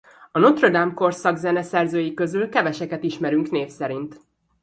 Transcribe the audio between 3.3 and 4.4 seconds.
név szerint.